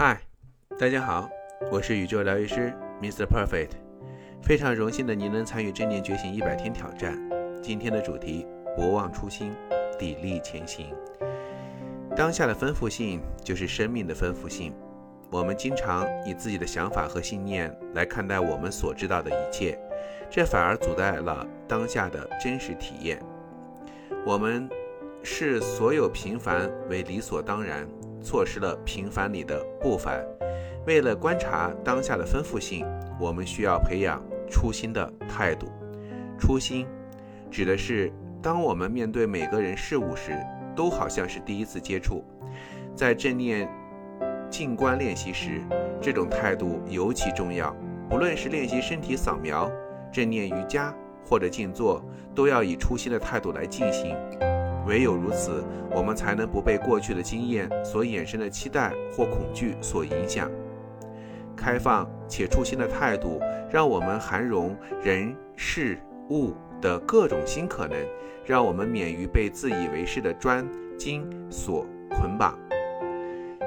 [0.00, 0.16] 嗨，
[0.78, 1.28] 大家好，
[1.72, 3.26] 我是宇宙疗愈师 Mr.
[3.26, 3.70] Perfect，
[4.40, 7.18] 非常荣幸的您能参与正念觉醒一百天挑战。
[7.60, 9.52] 今天的主题：不忘初心，
[9.98, 10.94] 砥砺前行。
[12.14, 14.72] 当下的丰富性就是生命的丰富性。
[15.32, 19.76] 我们经常以自己的想法和信念来看待我们所知道的一切，
[20.30, 23.20] 这反而阻碍了当下的真实体验。
[24.24, 24.70] 我们
[25.24, 27.84] 视所有平凡为理所当然。
[28.28, 30.22] 错失了平凡里的不凡。
[30.86, 32.84] 为了观察当下的丰富性，
[33.18, 35.66] 我们需要培养初心的态度。
[36.38, 36.86] 初心
[37.50, 40.38] 指的是，当我们面对每个人事物时，
[40.76, 42.22] 都好像是第一次接触。
[42.94, 43.66] 在正念
[44.50, 45.62] 静观练习时，
[45.98, 47.74] 这种态度尤其重要。
[48.10, 49.70] 不论是练习身体扫描、
[50.12, 54.14] 正念瑜伽或者静坐，都要以初心的态度来进行。
[54.88, 55.62] 唯有如此，
[55.94, 60.50] 我们才能不被过去的经验所衍生的期待或恐惧所影响。
[61.54, 63.38] 开放且初心的态度，
[63.70, 65.98] 让我们涵容人事
[66.30, 67.98] 物的各种新可能，
[68.46, 72.58] 让我们免于被自以为是的专精所捆绑。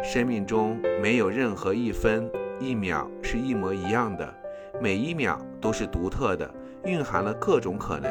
[0.01, 2.27] 生命中没有任何一分
[2.59, 4.33] 一秒是一模一样的，
[4.81, 6.51] 每一秒都是独特的，
[6.85, 8.09] 蕴含了各种可能。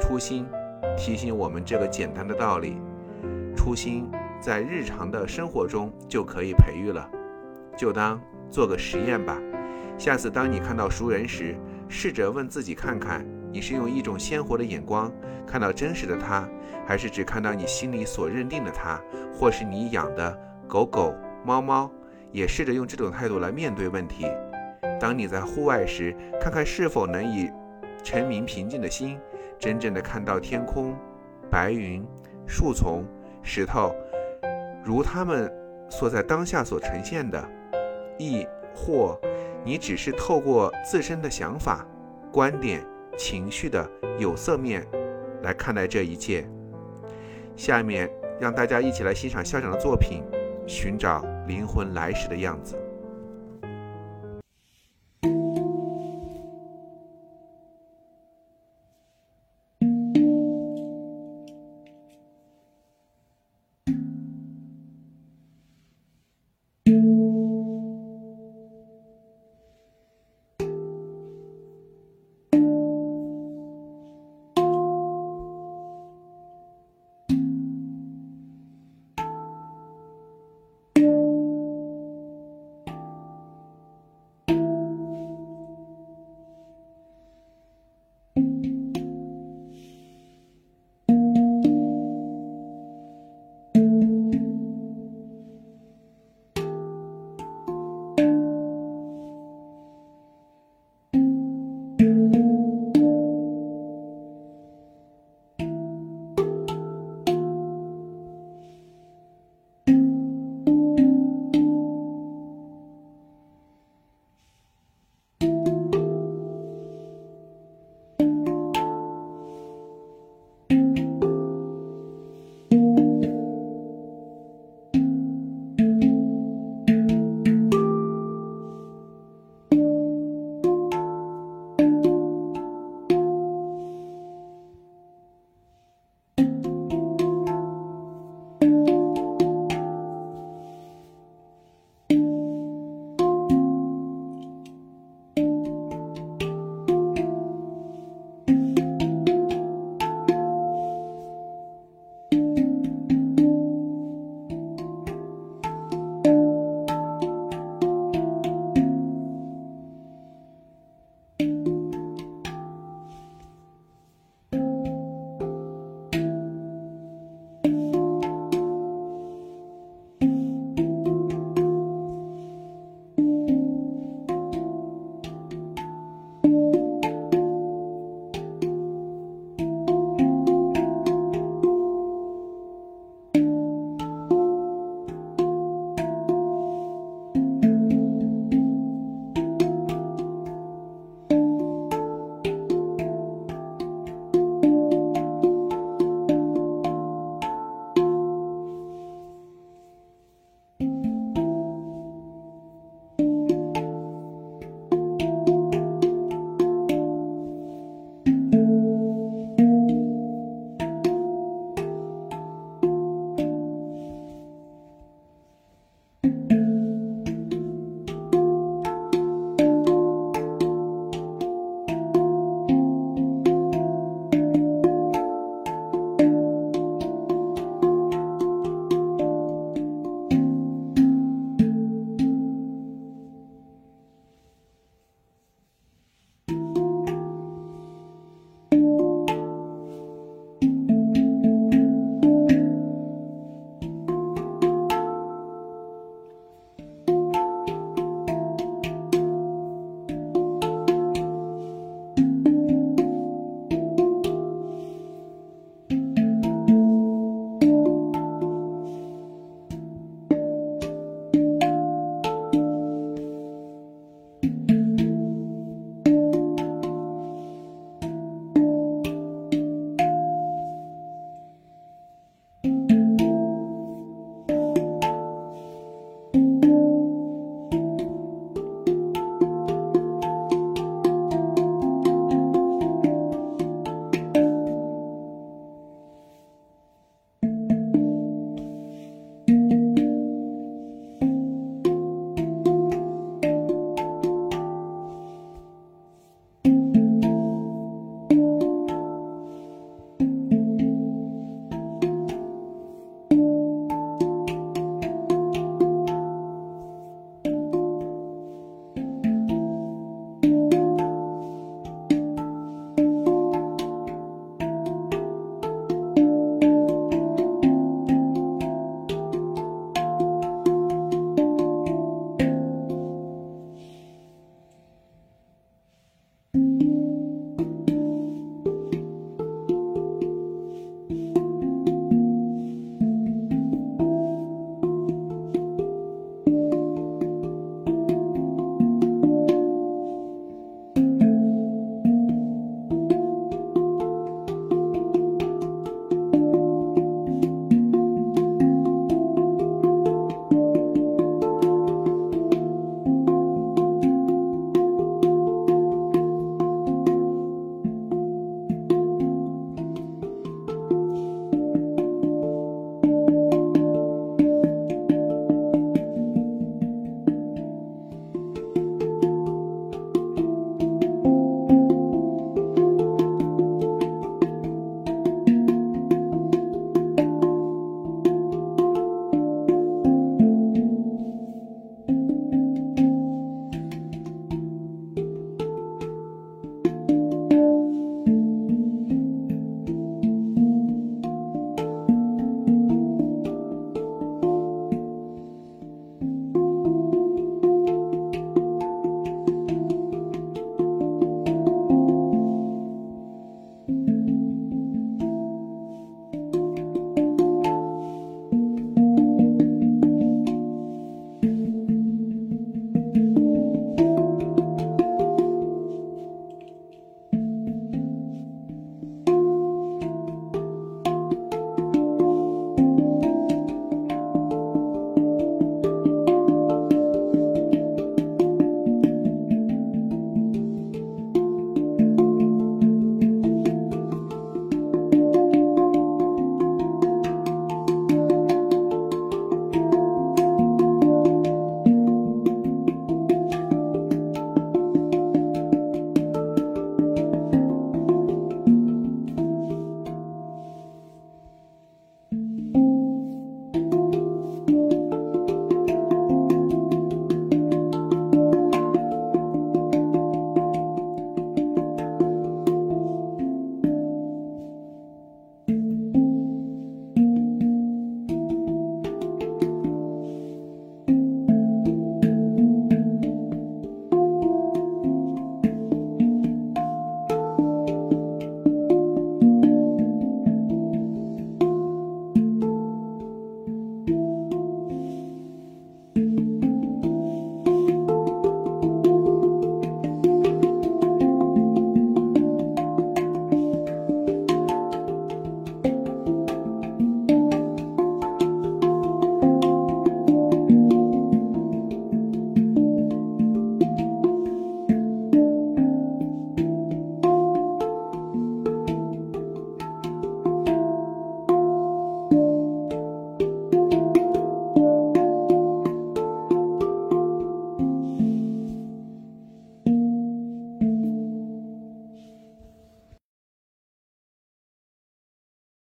[0.00, 0.44] 初心。
[0.96, 2.76] 提醒我们这个简单的道理，
[3.56, 7.08] 初心在日常的生活中就可以培育了。
[7.76, 9.38] 就当做个实验吧。
[9.96, 11.56] 下次当你看到熟人时，
[11.88, 15.12] 试着问自己看看，你是用一种鲜活的眼光
[15.46, 16.48] 看到真实的他，
[16.86, 19.00] 还是只看到你心里所认定的他，
[19.32, 21.14] 或是你养的狗狗、
[21.44, 21.90] 猫猫？
[22.32, 24.24] 也试着用这种态度来面对问题。
[25.00, 27.50] 当你在户外时，看看是否能以
[28.04, 29.18] 澄明平静的心。
[29.60, 30.96] 真正的看到天空、
[31.50, 32.02] 白云、
[32.46, 33.04] 树丛、
[33.42, 33.94] 石头，
[34.82, 35.52] 如他们
[35.90, 37.46] 所在当下所呈现的，
[38.18, 39.20] 亦或
[39.62, 41.86] 你只是透过自身的想法、
[42.32, 42.82] 观点、
[43.18, 43.86] 情绪的
[44.18, 44.86] 有色面
[45.42, 46.48] 来看待这一切。
[47.54, 50.22] 下面让大家一起来欣赏校长的作品
[50.66, 52.76] 《寻找灵魂来时的样子》。